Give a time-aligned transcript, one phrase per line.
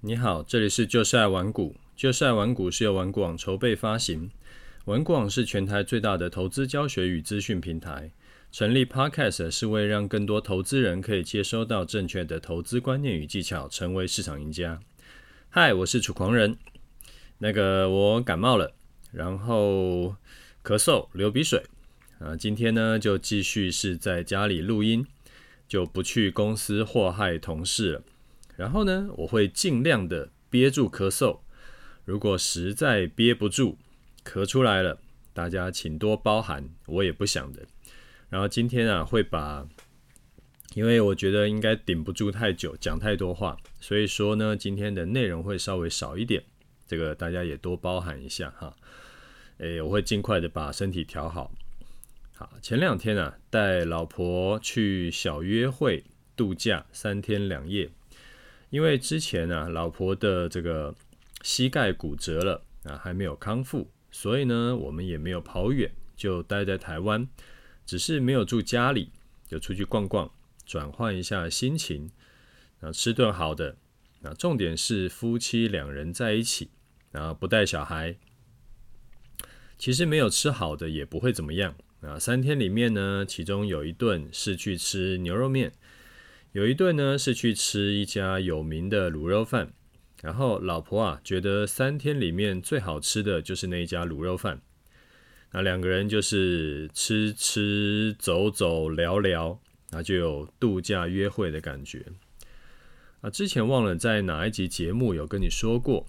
[0.00, 1.74] 你好，这里是就是爱玩股。
[1.96, 4.30] 就是爱玩股是由玩股网筹备发行，
[4.84, 8.12] 玩股网是全台最大的投资教学与资讯平台。
[8.52, 14.78] 成立 Podcast 是为让更多投资人可以接收到正确的投资观念与技巧，成为市场赢家。
[15.48, 16.56] 嗨，我是楚狂人。
[17.38, 18.72] 那个我感冒了，
[19.10, 20.14] 然后
[20.62, 21.64] 咳嗽、流鼻水
[22.20, 22.36] 啊。
[22.36, 25.04] 今天呢，就继续是在家里录音，
[25.66, 28.02] 就不去公司祸害同事了。
[28.58, 31.38] 然后呢，我会尽量的憋住咳嗽。
[32.04, 33.76] 如果实在憋不住，
[34.24, 34.98] 咳出来了，
[35.32, 37.64] 大家请多包涵，我也不想的。
[38.28, 39.64] 然后今天啊，会把，
[40.74, 46.42] 因为我觉得应该顶不住太久，讲太多话，所以说呢，今天的内容会稍微少一点，
[46.84, 48.74] 这个大家也多包涵一下哈。
[49.58, 51.52] 诶，我会尽快的把身体调好。
[52.34, 56.02] 好，前两天啊，带老婆去小约会
[56.34, 57.88] 度假三天两夜，
[58.70, 60.94] 因为之前啊，老婆的这个。
[61.44, 67.28] 膝盖骨折了啊，还没有康复，所以呢，我们也没有跑远，就待在台湾，
[67.86, 69.12] 只是没有住家里，
[69.46, 70.28] 就出去逛逛，
[70.66, 72.10] 转换一下心情，
[72.80, 73.76] 啊，吃顿好的，
[74.22, 76.70] 啊，重点是夫妻两人在一起，
[77.12, 78.16] 啊，不带小孩，
[79.78, 85.72] 其实没有吃好的也不会怎么样，啊，三天里面呢，其中有一顿是去吃牛肉面，
[86.52, 89.72] 有一顿呢是去吃一家有名的卤肉饭。
[90.20, 94.60] 然后老婆啊，觉得三天里面最好吃的就是那一家卤肉饭。
[95.52, 99.60] 那两个人就是吃吃走走聊聊，
[99.90, 102.04] 那就有度假约会的感觉。
[103.20, 106.04] 啊，之前忘了在哪一集节目有跟你说过，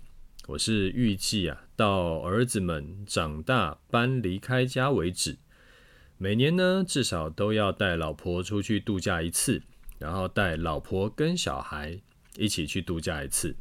[0.47, 5.37] 我是预计啊，到儿子们长大搬离开家为止，
[6.17, 9.61] 每年呢至少都要带老婆出去度假一次，
[9.99, 11.99] 然后带老婆跟小孩
[12.37, 13.55] 一起去度假一次。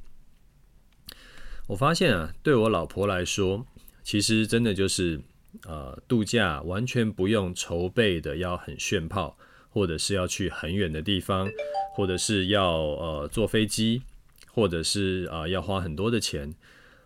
[1.67, 3.67] 我发现啊，对我老婆来说，
[4.03, 5.21] 其实真的就是，
[5.67, 9.37] 呃，度假完全不用筹备的，要很炫炮，
[9.69, 11.51] 或者是要去很远的地方，
[11.95, 14.03] 或者是要呃坐飞机，
[14.47, 16.55] 或者是啊、要花很多的钱，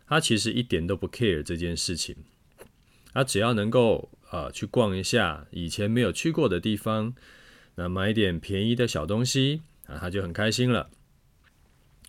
[0.06, 2.14] 她其实一点都不 care 这件事情。
[3.12, 7.14] 她只要能够呃去逛一下以前没有去过的地方，
[7.74, 10.90] 那买点便宜的小东西啊，他就很开心了。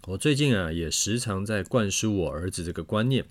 [0.07, 3.25] 我最近啊，也时常在灌输我儿子这个观念，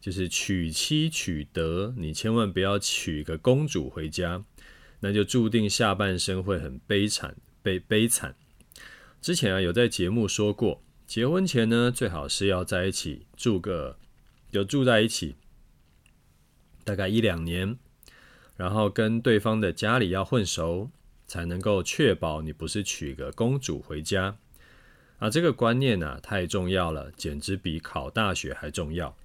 [0.00, 4.44] 就是娶妻娶德，你千万不要娶个公主回家，
[5.00, 8.36] 那就注定下半生会很悲惨，悲悲惨。
[9.20, 13.98] 之前啊，有在节目说过，结婚前呢，最好是要在一起住个，
[14.52, 15.34] 就住在一起，
[16.84, 17.76] 大概一两年，
[18.56, 20.90] 然后跟对方的家里要混熟，
[21.26, 24.36] 才能够确保你不是娶个公主回家。
[25.18, 29.16] 啊，这个观念呢、太重要了，简直比考大学还重要。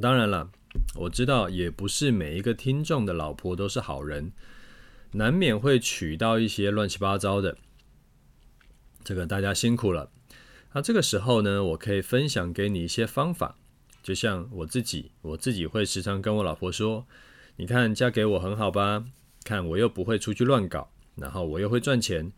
[0.00, 0.50] 当然了，
[0.96, 4.32] 我知道也不是每一个听众的老婆都是好人，
[5.12, 7.56] 难免会娶到一些乱七八糟的。
[9.02, 10.10] 这个大家辛苦了。
[10.72, 13.56] 那这个时候呢，我可以分享给你一些方法，
[14.02, 17.06] 就像我自己，我自己会时常跟我老婆说
[17.56, 19.04] ：“你看，嫁给我很好吧？
[19.44, 22.32] 看我又不会出去乱搞。”然后我又会赚钱，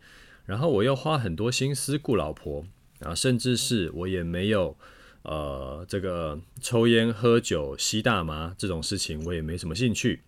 [0.45, 2.63] 然后我又花很多心思顾老婆，
[2.99, 4.77] 然后甚至是我也没有
[5.23, 10.21] 呃这个抽烟喝酒吸大麻这种事情，我也没什么兴趣。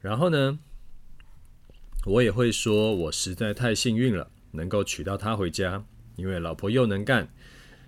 [0.00, 0.58] 然后呢，
[2.06, 5.84] 我也会说我实在太幸运了，能够娶到她回家，
[6.16, 7.28] 因为老婆又能干，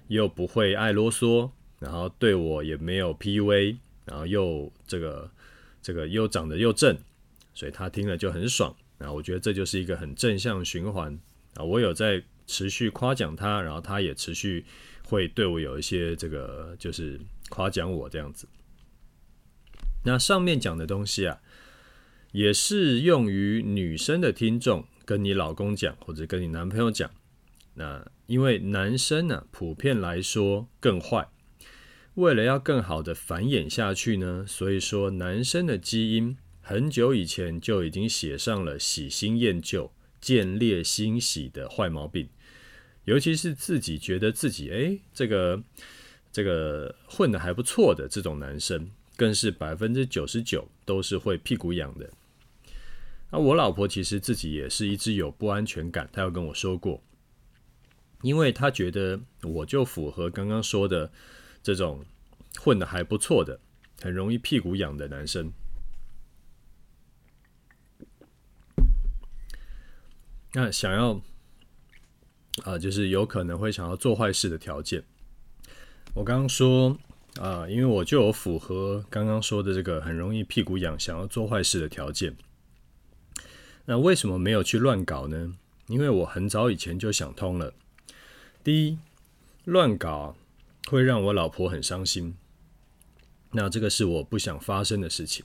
[0.06, 1.50] 又不会爱啰嗦，
[1.80, 5.28] 然后对我也没有 PUA，然后又这个
[5.82, 6.96] 这个又长得又正，
[7.52, 8.74] 所以他听了就很爽。
[8.98, 11.18] 啊，我觉得这就是一个很正向循环
[11.54, 11.64] 啊！
[11.64, 14.64] 我有在持续夸奖他，然后他也持续
[15.08, 18.46] 会对我有一些这个，就是夸奖我这样子。
[20.04, 21.40] 那上面讲的东西啊，
[22.30, 27.10] 也适用于女生的听众，跟你老公讲或者跟你男朋友讲。
[27.74, 31.28] 那因为男生呢，普遍来说更坏，
[32.14, 36.36] 为了要更好的繁衍下去呢，所以说男生的基因。
[36.64, 42.28] 很久以前就已经写上了喜新厌旧、见猎心喜的坏毛病，
[43.04, 45.60] 尤其是自己觉得自己哎，这个
[46.30, 52.08] 这个混得还不错的这种男生，更是百分之九十九都是会屁股痒的。
[53.32, 57.02] 那我老婆其实自己也是一直有不安全感，她有跟我说过，
[58.22, 61.10] 因为她觉得我就符合刚刚说的
[61.62, 62.04] 这种
[62.58, 63.60] 混的还不错的、
[64.00, 65.52] 很容易屁股痒的男生。
[70.54, 71.20] 那想要
[72.64, 75.02] 啊，就是有可能会想要做坏事的条件。
[76.14, 76.98] 我刚刚说
[77.40, 82.36] 啊，因为我就有符合刚刚说的这个很容易屁股痒、想要做坏事的条件。
[83.86, 85.56] 那为什么没有去乱搞呢？
[85.86, 87.72] 因为我很早以前就想通了。
[88.62, 88.98] 第一，
[89.64, 90.36] 乱搞
[90.92, 92.36] 会让我老婆很伤心，
[93.52, 95.42] 那这个是我不想发生的事情。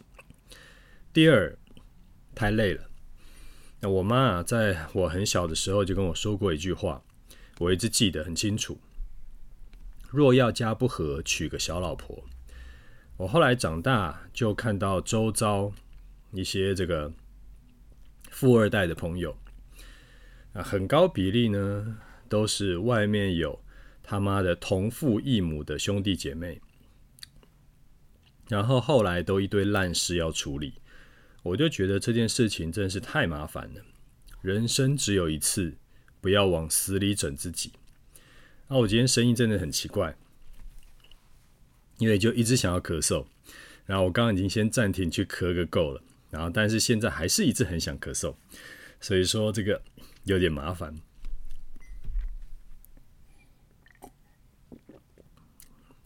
[1.13, 1.57] 第二，
[2.35, 2.89] 太累了。
[3.79, 7.01] 那我妈，在我很小的时候就跟我说过一句话，
[7.59, 8.77] 我一直记得很清楚：
[10.09, 12.25] 若要家不和，娶个小老婆。
[13.15, 15.71] 我后来长大就看到周遭
[16.33, 17.09] 一些这个
[18.29, 19.37] 富二代的朋友，
[20.51, 23.57] 啊，很高比例呢都是外面有
[24.09, 26.61] 他妈的同父异母的兄弟姐妹，
[28.47, 30.75] 然后后来都一堆烂事要处理。
[31.43, 33.81] 我就觉得这件事情真是太麻烦了。
[34.39, 35.75] 人生只有一次，
[36.21, 37.73] 不要往死里整自己。
[38.69, 40.15] 那、啊、我今天声音真的很奇怪，
[41.97, 43.25] 因为就一直想要咳嗽。
[43.85, 48.33] 然后我刚刚已经先暂停去咳个够了，然后但是现在还是一直很想咳嗽，
[49.01, 49.81] 所以说这个
[50.23, 50.97] 有点麻烦。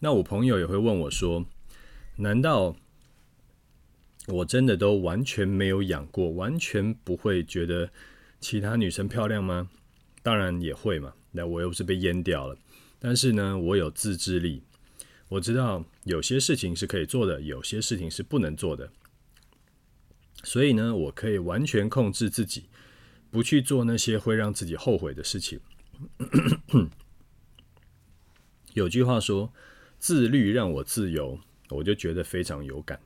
[0.04, 1.46] 那我朋友也会问我说
[2.18, 2.74] ：“难道？”
[4.26, 7.90] 我真的都完全没有养过，完全不会觉得
[8.40, 9.70] 其他女生漂亮吗？
[10.22, 12.56] 当然也会嘛，那我又不是被阉掉了。
[12.98, 14.62] 但是呢，我有自制力，
[15.28, 18.92] 我知道有些事情是可以做的，有些事情是不能做的。
[20.44, 22.66] 所以呢，我可以完全控制自己，
[23.30, 25.60] 不去做那些会让自己后悔的事情。
[28.74, 29.52] 有句话说
[30.02, 31.38] ：“自律让我自由”，
[31.70, 32.98] 我就觉得非常有感。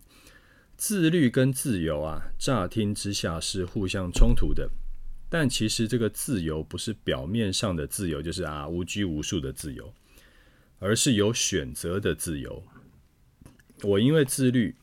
[0.78, 4.70] 自律跟自由啊，乍听之下是互相冲突的，
[5.28, 9.92] 但其实这个自由不是表面上的自由，就是啊无拘无束的自由，
[10.78, 12.62] 而是有选择的自由。
[13.82, 14.74] 我因为自律，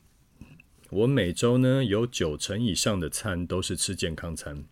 [0.90, 4.64] 我每周呢有九成以上的餐都是吃健康餐，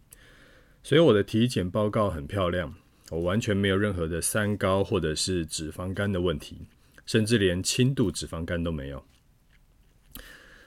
[0.84, 2.72] 所以我的体检报告很漂亮，
[3.10, 6.58] 我完全没有任何的三高或者是脂肪肝的问题，
[7.06, 9.04] 甚至连轻度脂肪肝都没有。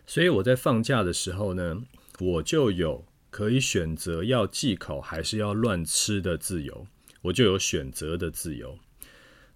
[0.05, 1.83] 所以我在放假的时候呢，
[2.19, 6.87] 我就有可以选择要忌口还是要乱吃的自由，
[7.23, 8.77] 我就有选择的自由。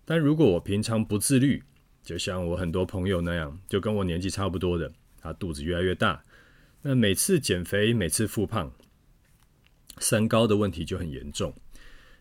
[0.03, 1.63] 但如果我平常不自律，
[2.01, 4.91] 就像我很多朋友那样，就跟我年纪差不多的，
[5.21, 6.23] 他肚子越来越大，
[6.81, 8.73] 那每次减肥，每次复胖，
[9.99, 11.53] 三高的问题就很严重，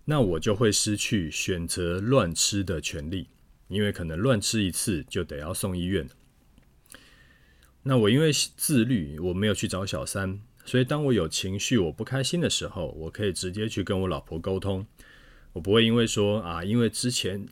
[0.05, 3.29] 那我就会失去选择乱吃的权利，
[3.69, 6.09] 因为可能乱吃一次就得要送医院。
[7.85, 14.87] 那我因为自律，我没有去找小三，所以当我有情绪、我不开心的时候，我可以直接去跟我老婆沟通。
[15.55, 17.47] 我不会因为说啊，因为之前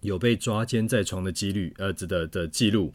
[0.00, 2.92] 有被抓奸在床的几率，呃，的的记录，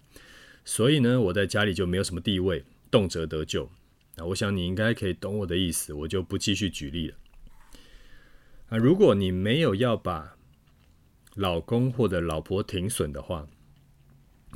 [0.63, 3.71] 所以呢，我在家里就没有什么地位，动辄得咎。
[4.15, 7.15] 那我想你应该可以懂我的意思，我就不继续举例了。
[8.67, 10.37] 啊，如果你没有要把
[11.35, 13.47] 老公或者老婆停损的话，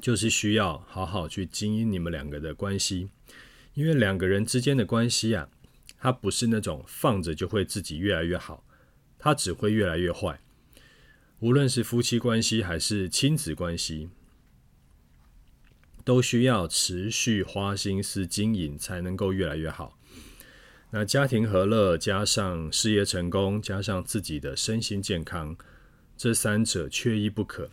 [0.02, 3.10] 就是需要好好去经营你们两个的关系，
[3.74, 5.50] 因为两个人之间的关系啊，
[6.00, 8.66] 它不是那种放着就会自己越来越好，
[9.18, 10.40] 它只会越来越坏。
[11.40, 14.10] 无论是夫妻关系还是亲子关系，
[16.04, 19.98] 都需要持续花心思经营才能够越来越好。
[20.92, 25.56] 那家庭和乐加上事业成功，加上自己的身心健康，
[26.24, 27.70] 这三者缺一不可。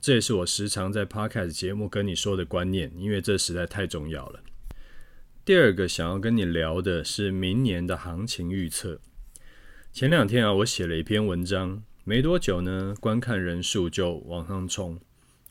[0.00, 4.40] 这也是我时常在 Podcast 节目跟你说的观念，因为这实在太重要了。
[5.44, 8.98] 第二个想要跟你聊的是明年的行情预测。
[9.92, 14.98] 前两天啊，我写了一篇文章，没多久呢，观看人数就往上冲，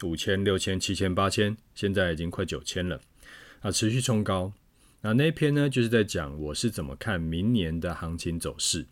[0.01, 2.99] 五千、六千、七千、八千，现在已经快九千了
[3.59, 4.51] 啊，持续冲高。
[5.01, 8.87] 那那篇呢，就是在讲我是怎么看明年的行情走势。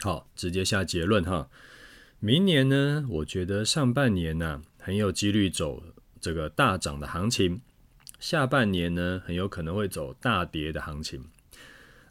[0.00, 1.50] 好，直接下结论哈。
[2.22, 5.82] 明年呢，我觉得上半年呢、很有几率走
[6.20, 7.62] 这个大涨的行情，
[8.18, 11.24] 下半年呢很有可能会走大跌的行情。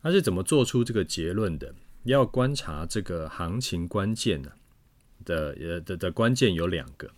[0.01, 1.75] 那是怎么做出这个结论的？
[2.05, 4.51] 要观察这个行情关键呢
[5.23, 7.11] 的呃的的关键有两个，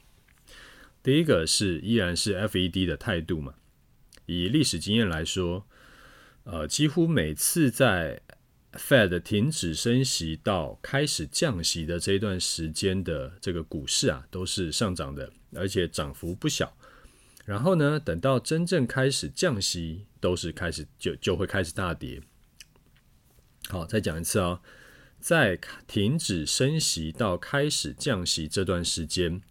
[1.02, 3.54] 第一个是依然是 FED 的态度嘛，
[4.26, 5.66] 以历史经验来说，
[6.44, 8.22] 呃，几乎每次在
[8.74, 16.76] Fed 停止升息到开始降息的这一段时间的这个股市啊，都是上涨的，而且涨幅不小。
[17.44, 22.22] 然后呢，等到真正开始降息，都是开始就就会开始大跌。
[23.68, 24.62] 好，再讲一次啊、哦，
[25.20, 29.42] 在停止升息到开始降息这段时间，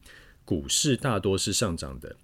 [0.47, 2.17] 股市大多是上涨的。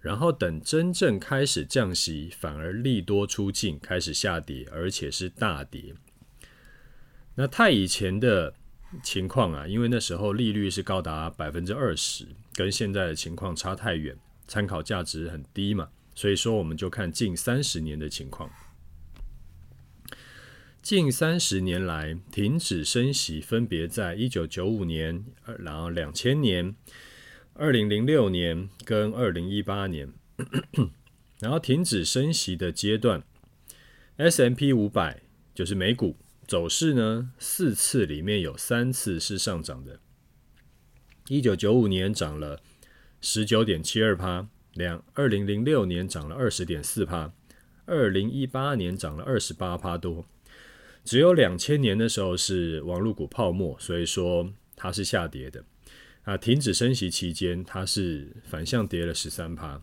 [0.00, 5.94] 然后等真正开始降息，反而利多出尽，开始下跌，而且是大跌。
[7.36, 8.54] 那太以前的
[9.02, 15.88] 情况啊，因为那时候利率是高达百分之二十，跟现在的情况差太远，参考价值很低嘛。
[16.14, 18.50] 所以说，我们就看近三十年的情况。
[20.80, 25.24] 近三十年来，停止升息分别在一九九五年，
[25.58, 26.76] 然后两千年。
[27.56, 30.12] 二零零六年跟二零一八年，
[31.38, 33.22] 然后停止升息的阶段
[34.16, 35.22] ，S M P 五百
[35.54, 40.00] 就是美股走势呢，四次里面有三次是上涨的。
[41.28, 42.60] 一九九五年涨了
[43.20, 47.32] 十九点七二趴，两二零零六年涨了二十点四趴，
[47.86, 50.26] 二零一八年涨了二十八趴多，
[51.04, 55.64] 只有两千年的时候是网络股泡沫，所以说它是下跌的。
[56.24, 59.82] 啊，停止升息期间，它是反向跌了十三趴，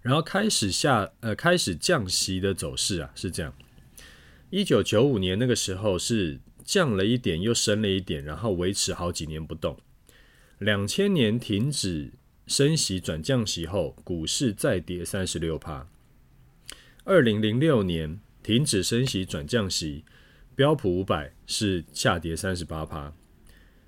[0.00, 3.52] 然后开始下呃开始降息的走势啊是这样，
[4.50, 9.78] 一九九五年那个时候是降了一点又升了一点，然后维持好几年不动。
[10.58, 12.12] 两千年停止
[12.46, 15.88] 升息转降息后，股市再跌三十六趴。
[17.04, 20.04] 二零零六年停止升息转降息，
[20.54, 23.12] 标普五百是下跌三十八趴。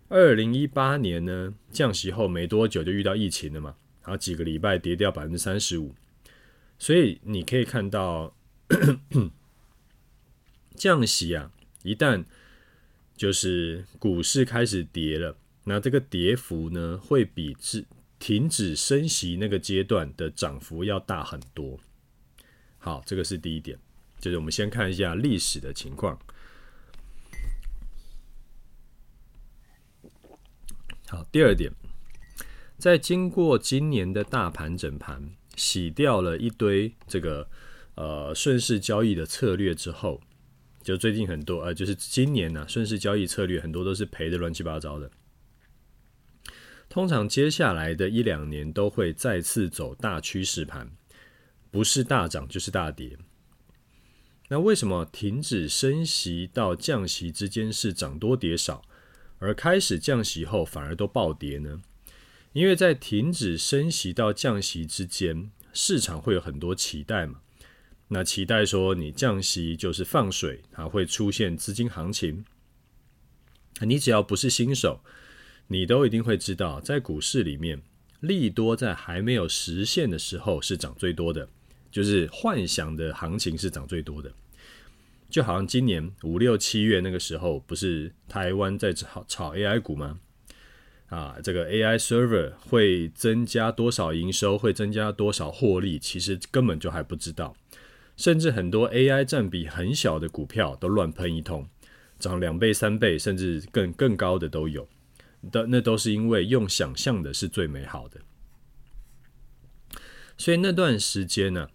[0.09, 5.95] 二零一八年呢，降息后没多久就遇到疫情了嘛，然后几个礼拜跌掉百分之三十五，
[6.79, 8.35] 所以你可以看到
[10.79, 11.51] 降息啊，
[11.83, 12.25] 一旦
[13.17, 17.85] 就是股市开始跌了，那这个跌幅呢，会比止
[18.19, 21.79] 停止升息那个阶段的涨幅要大很多。
[22.79, 23.77] 好，这个是第一点，
[24.21, 26.19] 就是我们先看一下历史的情况。
[31.09, 31.73] 好，第二点，
[32.77, 37.49] 在经过今年的大盘整盘，洗掉了一堆这个
[37.95, 40.21] 呃顺势交易的策略之后，
[40.89, 45.11] 就最近很多呃，就是今年呢、啊，顺势交易策略很多都是赔的乱七八糟的。
[46.89, 50.91] 通常接下来的一两年都会再次走大趋势盘，
[51.71, 53.19] 不是大涨就是大跌。
[54.49, 58.83] 那为什么停止升息到降息之间是涨多跌少？
[59.41, 61.83] 而开始降息后，反而都暴跌呢？
[62.55, 67.43] 因为在停止升息到降息之间，市场会有很多期待嘛。
[68.09, 72.45] 那期待说你降息就是放水，它会出现资金行情。
[73.81, 75.01] 你只要不是新手，
[75.67, 77.83] 你都一定会知道，在股市里面，
[78.21, 81.49] 利多在还没有实现的时候是涨最多的，
[81.91, 84.33] 就是幻想的行情是涨最多的。
[85.29, 90.19] 就好像今年五六七月那个时候，不是台湾在炒炒 AI 股吗？
[91.09, 97.55] 啊，这个 AI server 会增加多少营收，会增加多少获利，其实根本就还不知道。
[98.19, 101.67] 甚至很多 AI 占比很小的股票都乱喷一通，
[102.19, 104.87] 涨两倍、三倍，甚至更更高的都有。
[105.51, 108.21] 的那都是因为用想象的是最美好的。
[110.37, 111.69] 所以那段时间呢，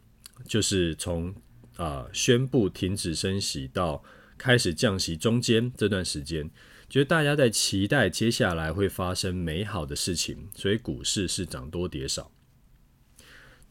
[0.46, 1.34] 就是从。
[1.78, 4.04] 啊、宣布停止升息到
[4.38, 6.48] 开始降息中间这段时间，
[6.88, 12.32] 觉得大家在期待接下来会发生美好的事情，所以股市是涨多跌少。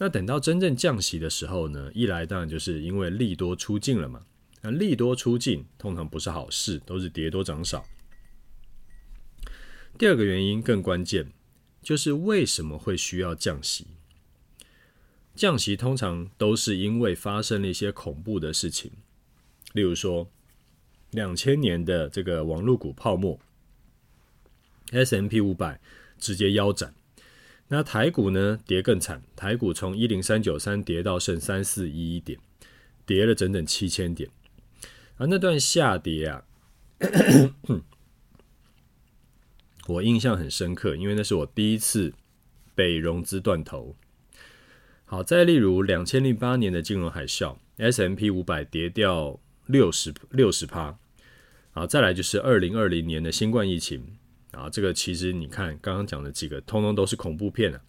[0.03, 1.89] 那等到真正降息的时候呢？
[1.95, 4.27] 一来当然就是因为利多出尽了嘛。
[4.61, 7.87] 那利多出尽通常不是好事，都是跌多涨少。
[9.97, 11.31] 第二个原因更关键，
[11.81, 13.87] 就是为什么会需要降息？
[15.37, 18.91] 降息通常都是因为发生了一些恐怖的事情，
[19.73, 20.29] 例如说，
[21.13, 23.39] 两千年的这个网络股泡沫
[24.91, 25.81] ，S M P 五百
[26.19, 26.93] 直接腰斩，
[27.73, 32.39] 那台股呢跌更惨，台股从一零三九三跌到剩三四一一点，
[33.07, 34.29] 跌了整整七千点，
[35.17, 36.45] 而那段下跌啊，
[39.89, 42.13] 我印象很深刻，因为那是我第一次
[42.75, 43.97] 被融资断头。
[45.07, 50.99] 好，再例如两千零八年的金融海啸，S M P 五百跌掉六十六十趴。
[51.71, 54.19] 好，再来就是二零二零年的新冠疫情，
[54.53, 57.81] 啊，这个其实你看刚刚讲的几个，通通都是恐怖片啊。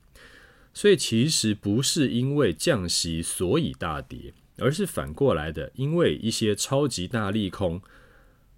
[0.74, 7.82] 所以其实不是因为降息所以大跌，而是反过来的，因为一些超级大利空，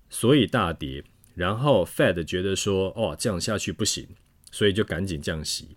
[0.10, 1.04] 所以大跌。
[1.34, 4.08] 然后 Fed 觉得说，哦，这样下去不行，
[4.52, 5.76] 所以就赶紧降息。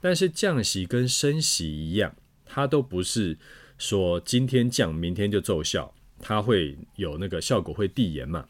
[0.00, 2.14] 但是降息跟升息一样。
[2.54, 3.38] 它都不是
[3.78, 8.46] 说今天降，明天就奏效，它会有那个效果会递延嘛。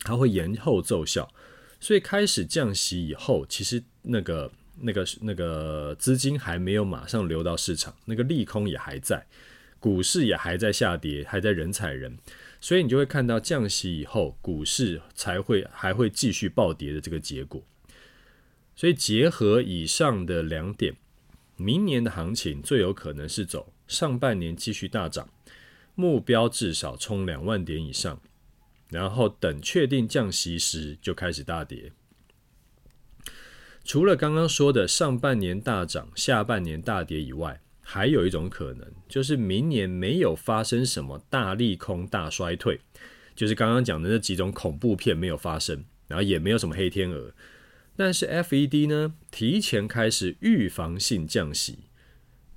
[0.00, 1.32] 它会延后奏效，
[1.78, 9.26] 所以开始降息以后，其实那个那个那个资金还没有马上流到市场，那个利空也还在，
[9.78, 12.18] 股市也还在下跌，还在人踩人，
[12.60, 17.62] 所以你就会看到降息以后，股市才会还会继续暴跌的这个结果。
[18.74, 20.94] 所以结合以上的两点，
[21.56, 25.28] 明年的行情最有可能是走上半年继续大涨，
[25.94, 28.20] 目标至少冲两万点以上，
[28.90, 31.92] 然后等确定降息时就开始大跌。
[33.84, 42.80] 除了刚刚说的上半年大涨，下半年大跌以外，还有一种可能就是明年没有发生什么大利空、大衰退，
[43.36, 47.32] 就是刚刚讲的那几种恐怖片没有发生，然后也没有什么黑天鹅。
[47.94, 51.78] 但是 FED 呢，提前开始预防性降息。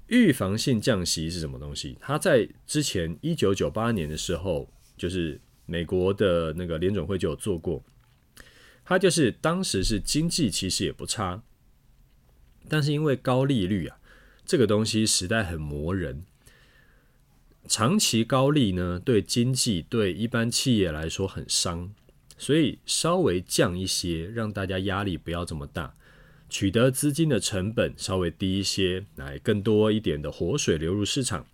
[0.07, 1.95] 预防性降息是什么东西？
[2.01, 7.83] 它在之前一九九八年的时候，就是美国的那个联准会就有做过。
[8.83, 11.43] 它就是当时是经济其实也不差，
[12.67, 13.99] 但是因为高利率啊，
[14.45, 16.23] 这个东西实在很磨人。
[17.67, 21.93] 长期高利呢，对经济对一般企业来说很伤。
[22.35, 25.93] 所以稍微降一些，让大家压力不要这么大，
[26.49, 31.45] 取得资金的成本稍微低一些，来更多一点的活水流入市场，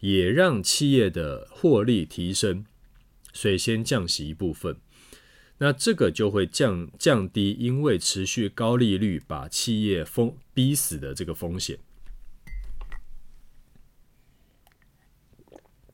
[0.00, 2.66] 也让企业的获利提升，
[3.36, 4.78] 所以先降息一部分，
[5.58, 11.78] 那这个就会降降低因为持续高利率把企业封逼死的这个风险。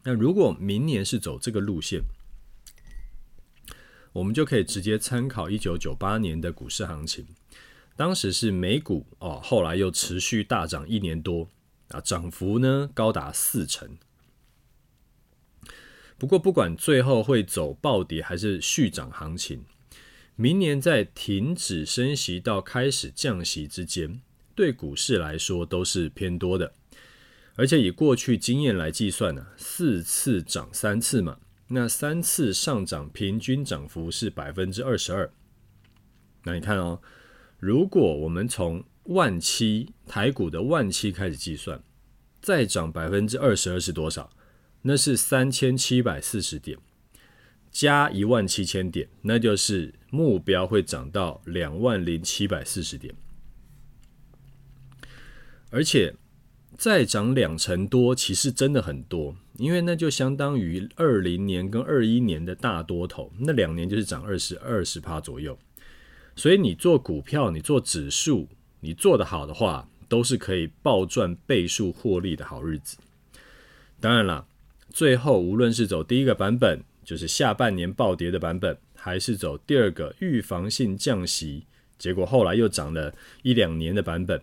[0.04, 2.02] 那如果明年是走这个路线，
[4.12, 7.26] 我们就可以直接参考一九九八年的股市行情，
[7.96, 11.48] 当时是美股哦，后来又持续大涨一年多
[11.88, 13.98] 啊，涨幅呢高达四成。
[16.22, 19.64] 不过不管最后会走暴跌还是续涨行情，
[20.36, 24.20] 明年在停止升息到开始降息之间，
[24.54, 26.74] 对股市来说都是偏多的，
[27.56, 31.40] 而且以过去经验来计算呢，四次涨三次嘛。
[31.66, 35.28] 那三次上涨平均涨幅是百分之二十二。
[36.44, 37.02] 那你看哦，
[37.58, 41.82] 如果我们从万七台股的万七开始计算，
[42.40, 44.30] 再涨百分之二十二是多少？
[44.82, 46.78] 那是三千七百四十点，
[47.70, 53.14] 加一万七千点，那就是目标会涨到两万零七百四十点，
[55.70, 56.14] 而且。
[56.74, 65.56] 再涨两成多，其实真的很多，因为那就相当于二零年跟二一年的大多头，那两年就是涨二十二十趴左右。
[66.34, 68.48] 所以你做股票，你做指数，
[68.80, 72.96] 你做得好的话，都是可以暴赚倍数获利的好日子。
[74.00, 74.46] 当然啦，
[74.92, 81.64] 最后无论是走第一个版本，就是下半年暴跌的版本，还是走第二个预防性降息，
[81.98, 84.42] 结果后来又涨了一两年的版本。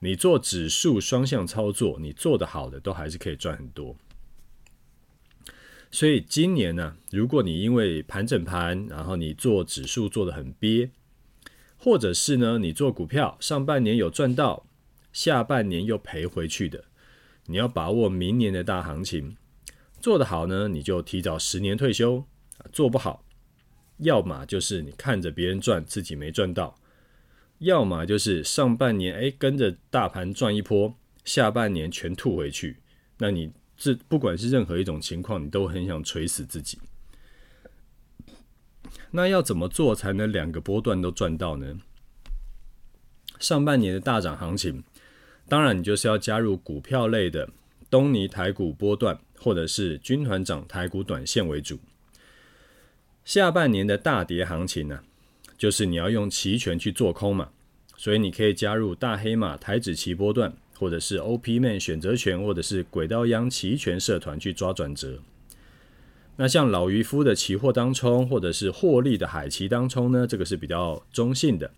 [0.00, 3.96] 你做指数双向操作，你做得好的都还是可以赚很多。
[5.90, 10.90] 所以今年呢，如果你因为盘整盘，然后你做指数做得很憋，
[11.76, 14.66] 或者是呢你做股票上半年有赚到，
[15.12, 16.84] 下半年又赔回去的，
[17.46, 19.36] 你要把握明年的大行情。
[20.04, 22.26] 做得好呢，你就提早十年退休；
[22.70, 23.24] 做不好，
[24.00, 26.78] 要么就是你看着别人赚，自己没赚到。
[27.60, 32.76] 要么就是上半年哎跟着大盘赚一波，下半年全吐回去，
[33.16, 36.78] 那你这不管是任何一种情况，你都很想锤死自己。
[39.12, 41.78] 那要怎么做才能两个波段都赚到呢？
[43.40, 44.84] 上半年的大涨行情，
[45.48, 47.48] 当然你就是要加入股票类的
[47.94, 51.78] 东尼台股波段，或者是军团长台股短线为主。
[53.24, 54.98] 下半年的大跌行情呢、
[55.56, 57.50] 就是你要用期权去做空嘛，
[57.96, 65.20] 所以你可以加入大黑马台指期波段，或者是 OP Man 选择权，或者是轨道央期权社团去抓转折。
[66.34, 71.70] 那像老渔夫的期货当冲，或者是获利的海期当冲呢，这个是比较中性的。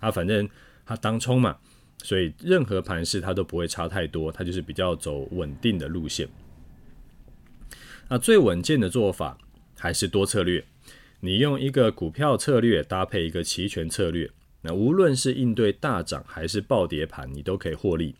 [0.00, 0.48] 啊，反正
[0.84, 1.58] 它当冲嘛，
[2.02, 6.28] 所以任何盘势它都不会差太多，它就是比较走稳定的路线。
[8.08, 9.38] 那最稳健的做法
[9.76, 10.64] 还是多策略。
[11.20, 14.30] 你用一个股票策略搭配一个期权策略，
[14.62, 18.14] 那无论是应对大涨还是暴跌盘，你都可以获利。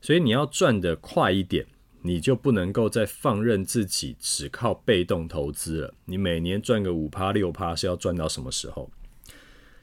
[0.00, 1.66] 所以你要赚得快一点，
[2.02, 5.94] 你就不能够再放任自己只靠被动投资了。
[6.06, 8.90] 你每年赚个五趴六趴是要赚到什么时候？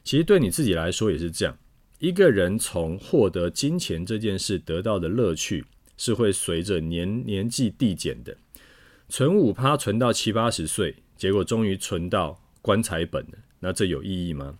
[0.02, 1.56] 其实对你自己来说也是这样。
[1.98, 5.64] 一个人从获得金钱这件事得到的乐趣，
[5.96, 8.36] 是会随着年年纪递减的。
[9.08, 10.96] 存五趴存到七八十岁。
[11.16, 14.58] 结果终于存到棺材本了，那这有意义吗？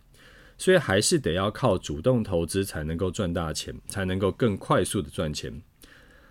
[0.56, 5.60] 所以还是得要靠主动投资才能够赚大钱，才能够更快速的赚钱。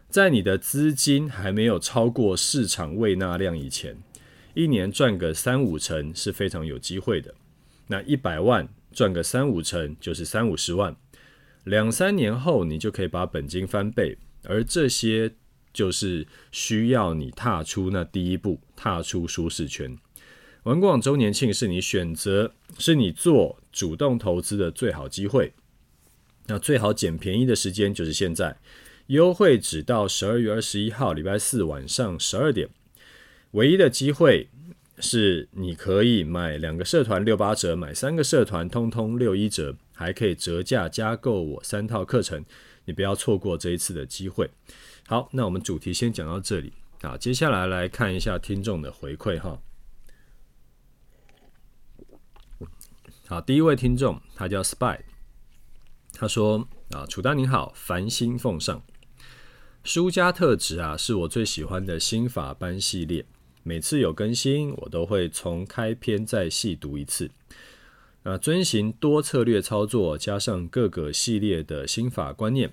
[0.10, 3.96] 在你的资金还没有超过市场未纳量以前，
[4.56, 7.36] 一年赚个三五成是非常有机会的。
[7.86, 10.96] 那一百万赚个三五成就是三五十万，
[11.66, 15.34] 两三年后你就可以把本金翻倍，而这些
[15.74, 19.98] 就是需要你踏出那第一步，踏出舒适圈。
[20.64, 25.54] 玩股网周年庆是你选择，是你做主动投资的最好机会。
[26.48, 28.58] 那最好捡便宜的时间就是现在，
[29.08, 32.70] 优惠只到十二月二十一号礼拜四晚上十二点。
[33.52, 34.50] 唯一的机会
[35.00, 42.44] 是你可以买两个社团六八折，买三个社团通通六一折，还可以折价加购我三套课程。
[42.86, 44.50] 你不要错过这一次的机会。
[45.08, 49.60] 好，那我们主题先讲到这里啊，接下来来看一下听众的回馈哈。
[53.28, 55.00] 好，第一位听众他叫 Spy，
[56.14, 58.84] 他说啊，楚大您好，繁星奉上，
[59.84, 63.26] 输家特质啊是我最喜欢的心法班系列，
[63.68, 67.32] 每次有更新我都会从开篇再细读一次，
[68.22, 72.70] 啊，遵循多策略操作，加上各个系列的心法观念，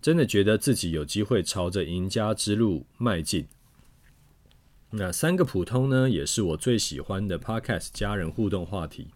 [0.00, 3.48] 真的觉得自己有机会朝着赢家之路迈进。
[4.90, 9.08] 那三个普通呢，也是我最喜欢的 Podcast 家人互动话题。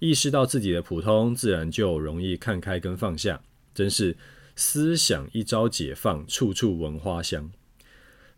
[0.00, 3.40] 意识到自己的普通，自然就容易看开跟放下，
[3.72, 4.16] 真是
[4.56, 7.52] 思想一朝解放，处处闻花香。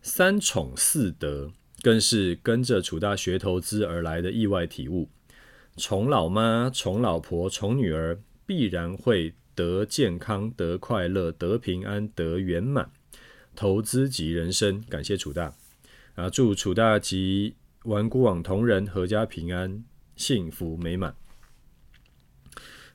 [0.03, 5.09] 三宠四德，更是跟着楚大学投资而来的意外体悟。
[5.77, 12.89] 宠老妈、宠老婆、宠女儿，必然会得健康、得快乐、得平安、得圆满。
[13.55, 15.53] 投资即人生，感谢楚大
[16.15, 16.29] 啊！
[16.29, 19.83] 祝楚大及玩股网同仁阖家平安、
[20.15, 21.15] 幸福美满。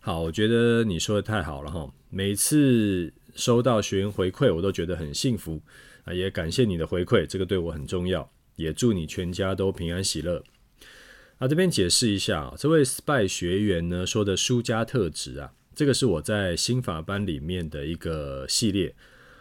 [0.00, 1.92] 好，我觉得你说的太好了哈！
[2.10, 5.60] 每次收到学员回馈，我都觉得很幸福
[6.04, 8.28] 啊，也感谢你的回馈，这个对我很重要。
[8.56, 10.42] 也祝你全家都平安喜乐。
[11.38, 18.94] 啊，这边解释一下，这位 SPY 学员呢说的输家特质啊，这个是我在心法班里面的一个系列，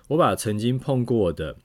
[0.07, 1.55] 我把曾经碰过的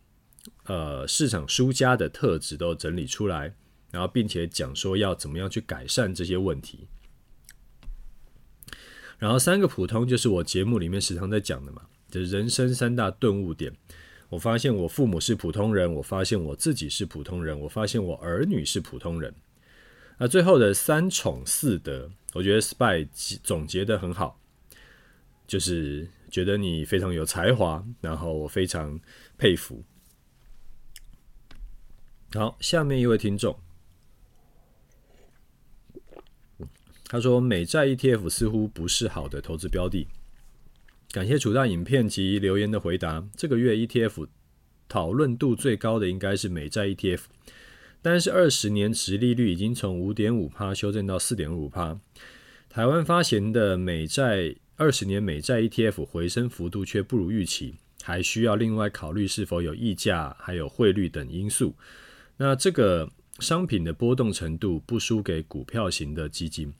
[0.64, 3.54] 呃市场输家的特质都整理出来，
[3.90, 6.86] 然后并且讲说要怎么样去改善这些问题。
[9.18, 13.72] 然后三个普通就是我节目里面时常在讲的嘛，就是人生三大顿悟点。
[14.28, 19.34] 我发现我父母是普通人，我发现我自己是普通人，我发现我儿女是普通人。
[20.18, 23.08] 那最后的三宠四德，我觉得 SPY
[23.42, 24.40] 总结的很好，
[25.46, 28.98] 就是觉得你非常有才华，然后我非常
[29.36, 29.84] 佩服。
[32.32, 33.56] 好，下面一位听众。
[37.08, 40.08] 他说：“美债 ETF 似乎不是好的投资标的。”
[41.12, 43.26] 感谢楚大影片及留言的回答。
[43.34, 44.28] 这个月 ETF
[44.88, 47.20] 讨论度最高的应该是美债 ETF，
[48.02, 51.98] 但是二十年殖利率已经从五点五趴修正到四点五趴。
[52.68, 61.74] 台湾发行的美债二十年美债 ETF 回升幅度却不如预期，还需要另外考虑是否有溢价、还有汇率等因素。
[62.36, 66.74] 那这个商品的波动程度不输给股票型的基金。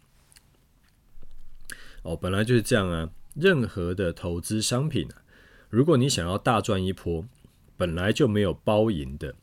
[2.03, 3.11] 哦，本来就是这样啊。
[3.39, 5.23] 任何的投资商品啊，
[5.69, 7.27] 如果你想要大赚一波，
[7.77, 9.35] 本来就没有包赢的，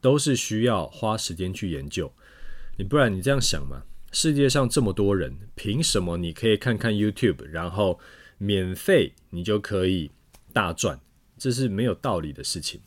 [0.00, 2.12] 都是需要花时间去研究。
[2.78, 3.82] 你不然你这样想嘛，
[4.12, 7.98] 世界上这么多人，凭什么你可以看看 YouTube，然后
[8.38, 10.12] 免费你就可以
[10.52, 11.00] 大赚？
[11.36, 12.80] 这是没有道理的事情。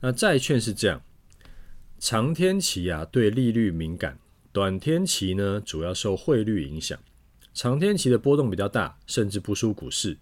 [0.00, 1.02] 那债券是这样，
[2.00, 4.18] 长天期啊对利率敏感，
[4.52, 6.98] 短天期呢主要受汇率影响。
[7.54, 10.16] 长天期的波动比较大，甚至不输股市；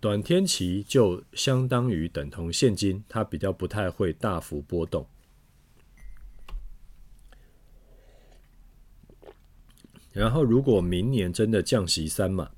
[0.00, 5.06] 短天期就相当于等同现金，它比较不太会大幅波动。
[10.12, 12.50] 然后，如果明年真的降息三码，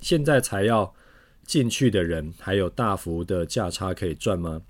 [0.00, 0.94] 现在才要
[1.44, 4.62] 进去的人，还有大幅的价差可以赚吗？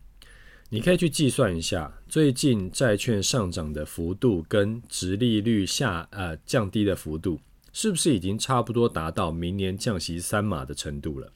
[0.70, 7.40] 你可以去计算一下，最近债券上涨的幅度跟殖利率下呃降低的幅度。
[7.72, 11.32] 是不是已经差不多达到明年降息三码的程度了？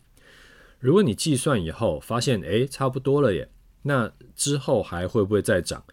[0.81, 3.49] 如果你计算以后发现，诶，差不多了耶，
[3.83, 5.85] 那之后还会不会再涨？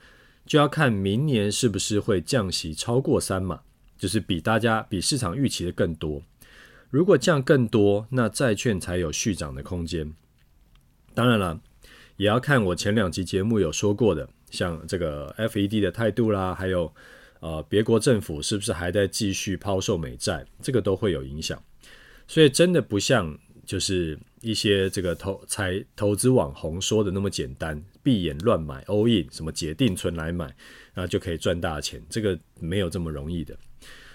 [0.45, 3.61] 就要看明年是不是会降息超过三码，
[3.97, 6.23] 就是比大家比市场预期的更多。
[6.89, 10.13] 如果降更多，那债券才有续涨的空间。
[11.13, 11.61] 当然了，
[12.17, 16.93] 也要看我前两集节目有说过的，像这个 FED 的态度啦，还有。
[17.41, 21.61] 呃，别国政府是不是还在继续抛售美债，这个都会有影响。
[22.27, 30.45] 所以真的不像就是一些这个投财投资网红说的那么简单，闭眼乱买 all in，什么解定存来买，
[30.93, 33.57] 然后就可以赚大钱，这个没有这么容易的。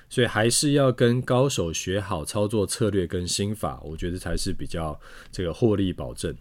[0.09, 4.99] 所以还是要跟高手学好操作策略跟心法，我觉得才是比较
[5.33, 6.33] 这个获利保证。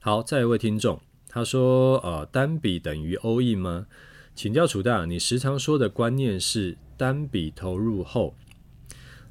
[0.00, 0.98] 好，再一位听众，
[1.32, 3.86] 他说：“呃，单笔等于 all in 吗？”
[4.34, 8.34] 请教楚大，你时常说的观念是单笔投入后，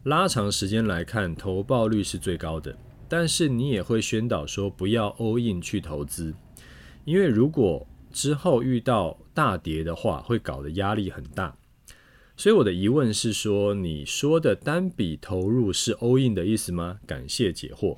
[0.04, 2.76] 拉长时间来看，投报率是最高的。
[3.08, 6.34] 但是你也会宣导说不要 all in 去投资，
[7.06, 11.56] 因为如果之后遇到大跌的话，会搞得压力很大。
[12.38, 17.00] 所以我的疑问是说，你说的单笔投入是 all in 的意思吗？
[17.06, 17.98] 感谢解惑。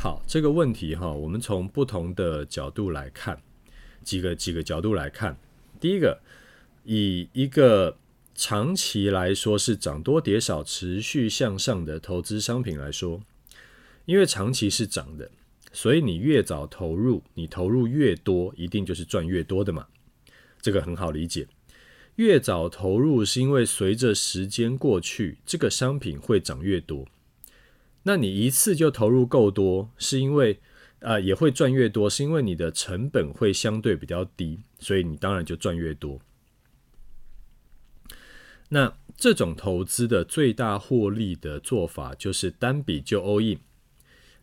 [0.00, 3.42] 好，这个问题哈，我们从不同的角度来看，
[4.04, 5.36] 几个几个角度来看。
[5.80, 6.20] 第一个，
[6.84, 7.96] 以一个
[8.32, 13.20] 长期来说是涨多跌少、持续向上的投资商品来说，
[14.04, 15.28] 因为长期是涨的。
[15.72, 19.88] 所以你越早投入，你投入越多，一定就是赚越多的嘛。
[20.62, 21.48] 这个很好理解。
[22.14, 27.04] 越早投入是因为随着时间过去，这个商品会涨越多。
[28.04, 30.60] 那你一次就投入够多，是因为
[31.00, 36.20] 啊、也会赚越多，是因为你的成本会相对比较低，所以你当然就赚越多。
[38.70, 43.60] 那这种投资的最大获利的做法就是单笔就 all in。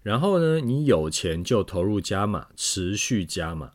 [0.01, 3.73] 然后呢，你有钱就投入加码，持续加码。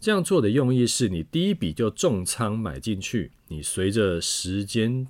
[0.00, 5.06] 这样做的用意是你第一笔就重仓买进去，你随着时间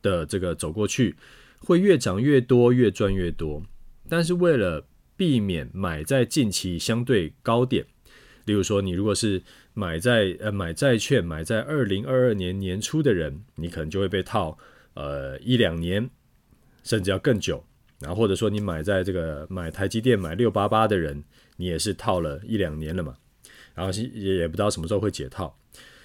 [0.00, 1.16] 的这个走过去，
[1.64, 3.62] 会越涨越多，越赚越多。
[4.08, 7.86] 但是为了避免买在近期相对高点，
[8.44, 14.58] 例如说你如果是买在呃买债券买在二零二二年年初的人，你可能就会被套
[14.94, 16.10] 呃一两年，
[16.82, 17.64] 甚至要更久。
[18.00, 21.24] 然后或者说你买在这个买台积电买六八八的人，
[21.56, 23.16] 你也是套了一两年了嘛，
[23.74, 25.56] 然后也也不知道什么时候会解套，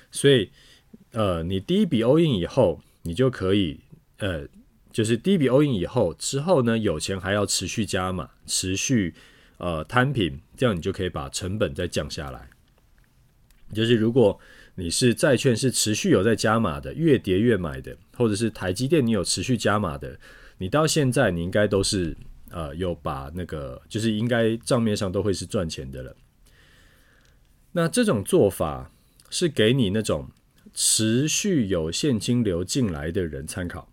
[0.10, 0.50] 所以
[1.12, 3.82] 呃，你第一笔 all in 以后，你就可以
[4.20, 4.48] 呃，
[4.92, 9.14] 就是第一笔 all in 以后之后呢，有钱还要持续加码，持续
[9.58, 12.50] 呃摊平，这样你就可以把成本再降下来。
[13.74, 14.40] 就是如果
[14.76, 20.20] 你是债券是持续有在加码的，越跌越买的，或者是台积电你有持续加码的。
[20.58, 22.18] 你到现在，你应该都是
[22.50, 26.16] 呃有把那个，就是应该账面上都会是赚钱的了。
[27.74, 28.92] 那这种做法
[29.30, 30.30] 是给你那种
[30.74, 33.92] 持续有现金流进来的人参考。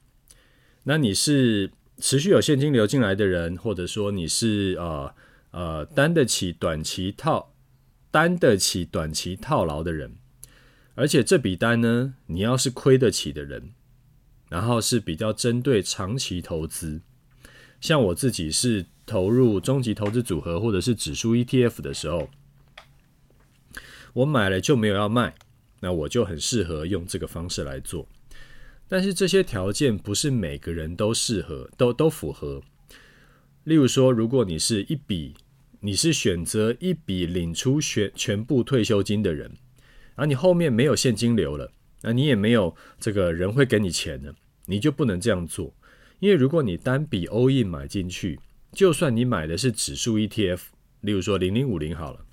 [0.89, 5.15] 那你是持续有现金流进来的人，或者说你是呃
[5.51, 7.53] 呃担得起短期套
[8.11, 10.17] 担得起短期套牢的人，
[10.95, 13.73] 而且这笔单呢，你要是亏得起的人。
[14.49, 17.01] 然后是比较针对长期投资，
[17.81, 22.31] 像我自己是投入终极投资组合或者是指数 ETF 的时候，
[24.13, 25.35] 我买了就没有要卖，
[25.81, 28.07] 那我就很适合用这个方式来做。
[28.89, 32.63] 但是这些条件不是每个人都适合，都都符合。
[33.65, 35.35] 例如说，如果你是一笔，
[35.81, 39.53] 你是选择一笔领出全全部退休金的人，
[40.15, 41.73] 而你后面没有现金流了。
[42.03, 44.35] 那你也没有这个人会给你钱的，
[44.67, 45.75] 你就不能这样做。
[46.21, 48.39] 因为如果你单笔 all in 买进去，
[48.73, 50.61] 就算你买的是指数 ETF，
[51.01, 52.25] 例如说零零五零好了，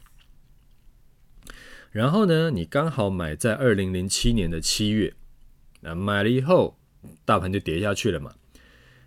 [1.92, 5.13] 然后呢，你刚好买在二零零七年的七月，
[5.84, 6.78] 那买了以后，
[7.26, 8.34] 大盘就跌下去了嘛。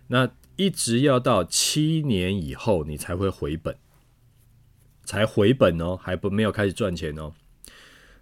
[0.07, 3.75] 那一直要到七年以后，你才会回本，
[5.03, 7.33] 才回本哦，还不没有开始赚钱哦。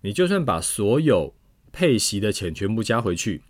[0.01, 1.35] 你就算把所有
[1.71, 3.41] 配息的钱全部加回去，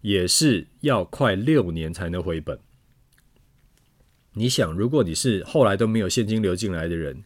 [0.00, 2.58] 也是要快六年才能回本。
[4.34, 7.24] 你想，如果你是后来都没有现金流进来的人，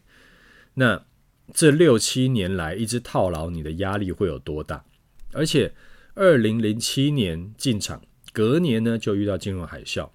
[0.73, 1.05] 那
[1.53, 4.85] 这六七年来一直套牢，你的压力会有多大？
[5.33, 5.73] 而且，
[6.13, 8.01] 二零零七年进场，
[8.33, 10.09] 隔年呢就遇到金融海啸，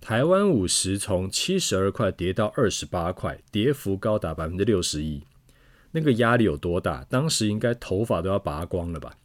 [0.00, 5.24] 台湾五十从七十二块跌到二十八块，跌幅高达百分之六十一，
[5.90, 7.04] 那个压力有多大？
[7.10, 9.18] 当时应该头发都要拔光了吧？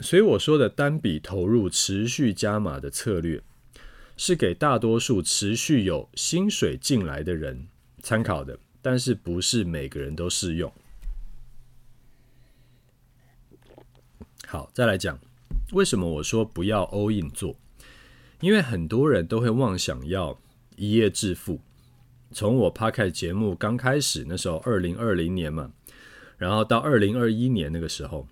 [0.00, 3.40] 所以我说的单笔投入、持续加码的策略，
[4.16, 7.68] 是给大多数持续有薪水进来的人
[8.02, 10.72] 参考的，但是不是每个人都适用。
[14.48, 15.18] 好，再来讲，
[15.72, 17.56] 为什么我说不要 all in 做？
[18.40, 20.38] 因为很多人都会妄想要
[20.76, 21.60] 一夜致富。
[22.30, 25.72] 从我 Podcast 节目刚开始那时候，二零二零年嘛，
[26.38, 28.28] 然后到二零二一年那个时候，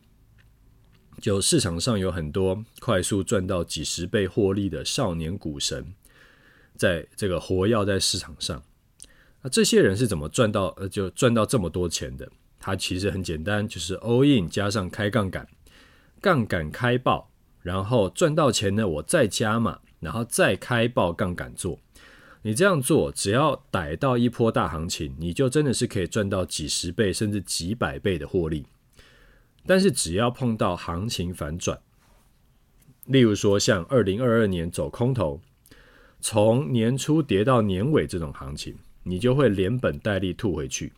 [1.20, 5.94] 就市场上有很多快速赚到几十倍获利的少年股神，
[6.76, 8.62] 在这个活跃在市场上。
[9.42, 12.30] 那这些人是怎么赚到呃就赚到这么多钱的？
[12.60, 15.46] 他其实很简单，就是 all in 加上开杠杆，
[16.24, 21.78] 杠杆开爆，然后赚到钱呢，我再加码，然后再开爆杠杆做。
[22.40, 28.64] 你这样做，只要逮到一波大行情，你就真的是可以赚到几十倍甚至几百倍的获利。
[29.66, 31.78] 但是只要碰到行情反转，
[33.04, 35.42] 例如说像二零二二年走空头，
[36.22, 38.74] 从年初跌到年尾这种行情。
[39.06, 40.90] 你就会连本带利吐回去，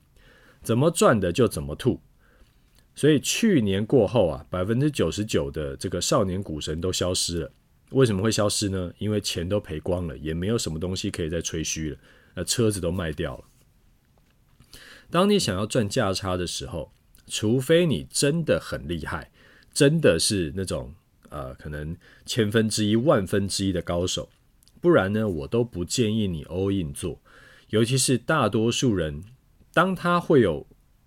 [0.62, 2.00] 怎么赚的就怎么吐。
[2.96, 7.52] 所以去年过后啊，百分之九十九的这个少年股神都消失了。
[7.90, 8.92] 为什么会消失呢？
[8.98, 11.98] 因为钱都赔光了，也没有什么东西可以再吹嘘了。
[12.34, 13.44] 那车子都卖掉了。
[15.08, 16.90] 当你想要赚价差的时候，
[17.28, 19.30] 除非你真的很厉害，
[19.72, 20.94] 真的是那种
[21.28, 24.28] 呃可能千分之一、万分之一的高手，
[24.80, 27.20] 不然呢，我都不建议你 all in 做。
[27.68, 29.22] 尤其是大多数人，
[29.72, 30.66] 当他会有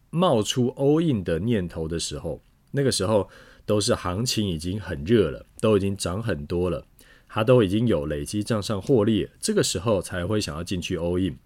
[0.10, 2.42] 冒出 all in 的念头的时候，
[2.72, 3.30] 那个时候
[3.66, 6.86] 都是行情已经很热了，都已经涨很多了，
[7.28, 11.38] 他都已经有累积账上获利，这个时候才会想要进去 all in，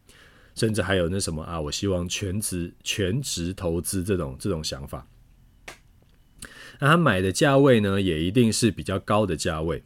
[0.56, 5.08] 甚至还有那什么啊，我希望全职全职投资这种这种想法。
[6.80, 9.84] 那他买的价位呢，也一定是比较高的价位，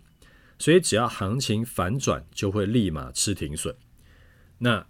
[0.58, 3.76] 所以只要行情反转，就会立马吃停损。
[4.60, 4.88] 那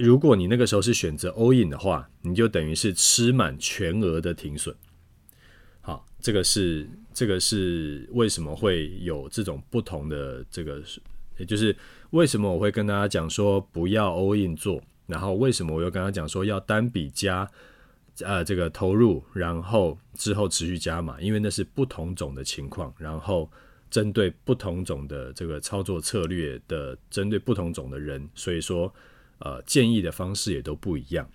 [0.00, 4.74] 如果你那个时候是选择 all in 的话，你就等于是吃满全额的停损。
[5.82, 10.82] 好，这个是这个是为什么会有这种不同的这个，
[11.36, 11.76] 也就是
[12.12, 17.46] 为什么我会跟大家讲说不要 all in 做，然后为什么我又跟他讲说要单笔加
[18.20, 23.50] 呃这个投入，然后之后持续加码，因为那是不同种的情况，然后
[23.90, 28.90] 针对不同种的这个操作策略的，针对不同种的人，所以说。
[29.40, 31.30] 呃，建议的方式也都不一样。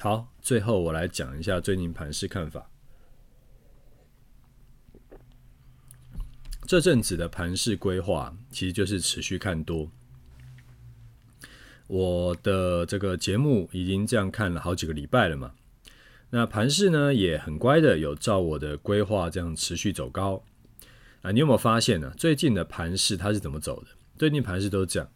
[0.00, 2.70] 好，最后我来讲一下最近盘市看法。
[6.66, 9.90] 这阵子的盘市规划其实就是持续看多。
[11.86, 15.54] 我的这个节目已经这样看了好几个礼拜了嘛。
[16.30, 20.44] 那盘市呢也很乖的，有照我的规划这样持续走高。
[21.22, 22.12] 啊，你有没有发现呢？
[22.16, 23.88] 最近的盘市它是怎么走的？
[24.16, 25.10] 最近盘市都是这样。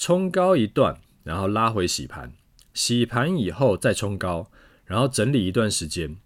[0.00, 2.32] 冲高一段，然后拉回洗盘，
[2.72, 4.50] 洗盘以后再冲高，
[4.86, 6.16] 然后整理一段时间，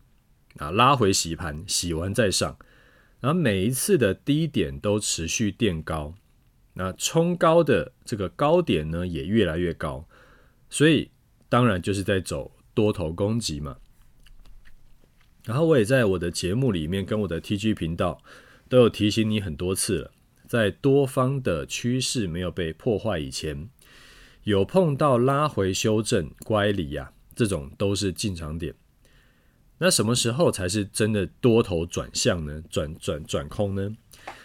[0.59, 2.57] 啊，拉回洗盘，洗完再上，
[3.19, 6.15] 然后每一次的低点都持续垫高，
[6.75, 10.07] 那冲高的这个高点呢也越来越高，
[10.71, 11.11] 所以
[11.49, 13.79] 当然就是在走多头攻击嘛。
[15.47, 18.23] 然后我也在我的节目里面跟我的 TG 频道
[18.69, 20.13] 都有提醒你很多次了。
[20.55, 23.69] 在多方的趋势没有被破坏以前，
[24.45, 28.73] 有碰到拉回修正乖离呀、啊，这种都是进场点。
[29.79, 32.63] 那什么时候才是真的多头转向呢？
[32.71, 33.97] 转转转空呢？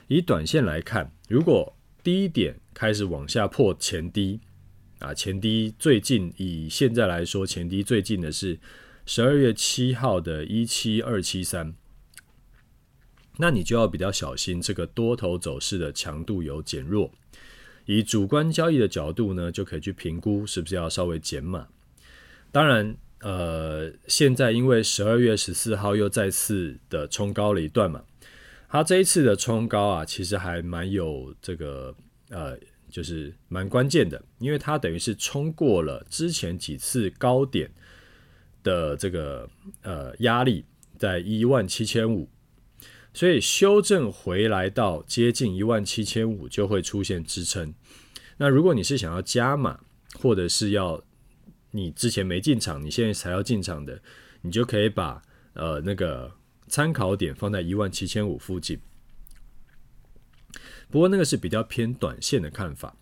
[0.07, 4.39] 以短线来看，如果低点开始往下破前低
[4.97, 8.59] 啊，前低最近以现在来说，前低最近的是
[9.05, 11.75] 十二月七号的一七二七三。
[13.41, 17.09] 那你就要比较小心，这个多头走势的强度有减弱。
[17.85, 21.69] 以主观交易的角度呢，就可以去评估是不是要稍微减码。
[22.51, 28.03] 当然，呃，现在因为十二月十四号又再次的冲高了一段嘛，
[28.67, 31.95] 它这一次的冲高啊，其实还蛮有这个
[32.29, 37.71] 呃，就是蛮关键的，因为它等于是冲过了之前几次高点
[38.63, 39.49] 的这个
[39.81, 40.65] 呃压力，
[40.97, 42.27] 在一万七千五。
[43.13, 47.73] 所以修正回来到接近一万七千五就会出现支撑。
[48.37, 49.79] 那如果你是想要加码，
[50.21, 51.03] 或者是要
[51.71, 54.01] 你之前没进场，你现在才要进场的，
[54.41, 55.21] 你就可以把
[55.53, 56.31] 呃那个
[56.67, 58.79] 参考点放在一万七千五附近。
[60.89, 62.95] 不过那个是比较偏短线的看法。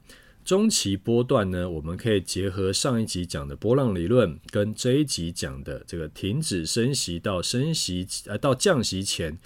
[0.43, 9.37] 中期波段呢，我们可以结合上一集讲的波浪理论，跟这一集讲的这个停止升息到升息呃到降息前。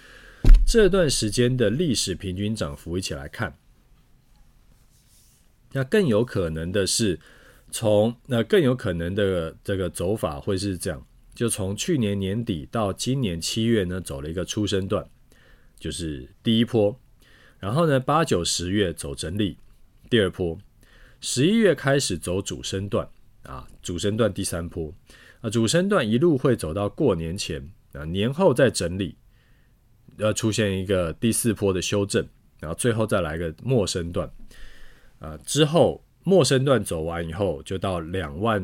[0.66, 3.58] 这段时间的历史平均涨幅一起来看，
[5.72, 7.20] 那更有可能的是
[7.70, 15.06] 从那更有可能的这个走法会是这样，就从去年年底到今年七月呢，走了一个初升段，
[15.78, 16.98] 就是第一波，
[17.58, 19.58] 然后呢八九十月走整理，
[20.08, 20.58] 第二波，
[21.20, 23.06] 十一月开始走主升段
[23.42, 24.94] 啊，主升段第三波，
[25.42, 29.16] 啊，主升段一路会走到过年前啊，年后再整理，
[30.18, 32.26] 要出现一个第四波的修正，
[32.60, 34.30] 然后最后再来个末升段
[35.18, 38.62] 啊，之后末升段走完以后，就到两万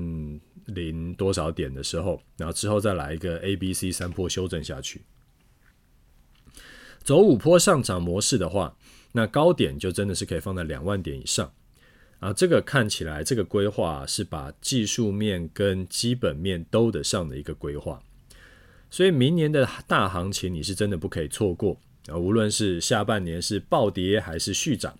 [0.67, 5.03] 零多少点的时候，然后之后再来一个 A、B、C 三波修正下去。
[7.03, 8.77] 走五波上涨模式的话，
[9.13, 11.51] 那高点就真的是可以放在两万点以上
[12.21, 12.33] 啊。
[12.33, 18.03] 这个看起来，这个规划是把技术面跟基本面兜得上的一个规划。
[18.91, 22.17] 所以明年的大行情你是真的不可以错过啊。
[22.17, 24.99] 无论是下半年是暴跌还是续涨，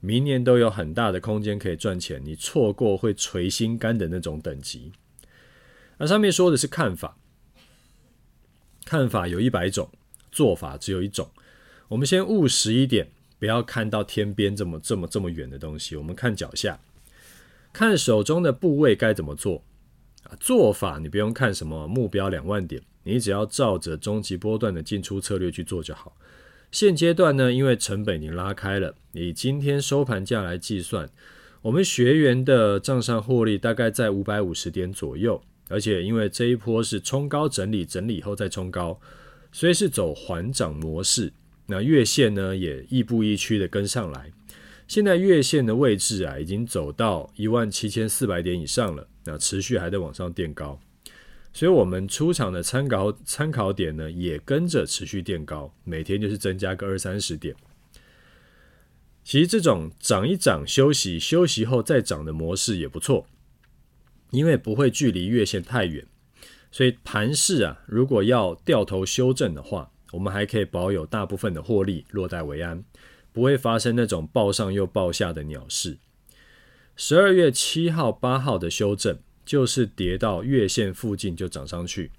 [0.00, 2.20] 明年都有很大的空间可以赚钱。
[2.24, 4.92] 你错过会捶心肝的那种等级。
[5.98, 7.16] 那上面说的是看法，
[8.84, 9.90] 看法有一百种，
[10.30, 11.30] 做法只有一种。
[11.88, 13.08] 我们先务实一点，
[13.38, 15.96] 不要看到天边这么这么这么远的东西。
[15.96, 16.80] 我们看脚下，
[17.72, 19.62] 看手中的部位该怎么做
[20.24, 20.36] 啊？
[20.40, 26.16] 做法你不用看什么目标两万点，你只要照着中级波段的进出策略去做就好。
[26.72, 31.08] 现阶段呢，因为成本已经拉开了，以今天收盘价来计算，
[31.62, 35.40] 我们学员的账上获利大概在五百五十点左右。
[35.68, 39.00] 而且因为这一波是冲高整理，整理以后再冲高，
[39.50, 41.32] 所以是走缓涨模式。
[41.66, 44.32] 那月线呢也亦步亦趋的跟上来。
[44.86, 49.08] 现在月线的位置啊，已经走到一万七千四百点以上了。
[49.24, 50.78] 那持续还在往上垫高，
[51.56, 57.56] 所以我们出场的参考参考点呢，也跟着持续垫高，每天就是增加个二三十点。
[59.24, 63.26] 其实这种涨一涨休息，休息后再涨的模式也不错。
[64.32, 66.04] 因为不会距离月线太远，
[66.70, 72.84] 所以盘势啊，如果要掉头修正的话，我们还可以保有大部分的获利，落袋为安，
[73.32, 75.96] 不会发生那种爆上又爆下的鸟市。
[76.96, 82.10] 十二月七号、八号的修正，就是跌到月线附近就涨上去，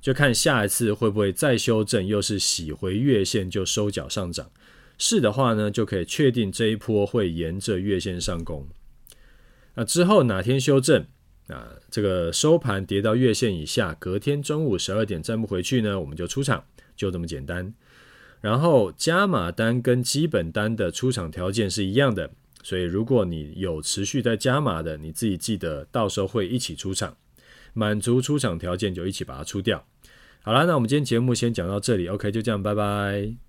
[0.00, 4.50] 就看下一次会不会再修正，又是洗回月线就收脚上涨。
[4.98, 8.68] 是的话呢，就可以确定这一波会沿着月线上攻。
[9.76, 11.06] 那之后哪天修正？
[11.48, 16.64] 啊，这个收盘跌到月线以下，隔天中午十二点站不回去呢，我们就出场，
[16.96, 17.74] 就这么简单。
[18.40, 22.30] 然后加码单跟基本单的出场条件是一样的，
[22.64, 27.14] 所以如果你有持续在加码的，你自己记得到时候会一起出场，
[27.74, 29.86] 满足出场条件就一起把它出掉。
[30.42, 33.43] 好啦，那我们今天节目先讲到这里，OK，就这样，拜拜。